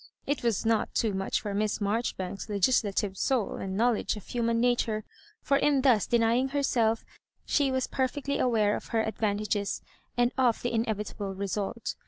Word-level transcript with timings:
It 0.25 0.41
was 0.41 0.65
not 0.65 0.95
too 0.95 1.13
much 1.13 1.41
for 1.41 1.53
Miss 1.53 1.79
Marjoribanks's 1.79 2.49
legislative 2.49 3.15
soul 3.19 3.57
and 3.57 3.77
knowledge 3.77 4.15
of 4.15 4.25
human 4.25 4.59
nature— 4.59 5.03
^for 5.47 5.59
in 5.59 5.81
thus 5.81 6.07
denjring 6.07 6.49
herself 6.53 7.05
she 7.45 7.69
was 7.71 7.85
perfectly 7.85 8.39
aware 8.39 8.75
of 8.75 8.87
her 8.87 9.03
advantages, 9.03 9.83
and 10.17 10.31
of 10.39 10.63
the 10.63 10.73
inevitable 10.73 11.35
result. 11.35 11.93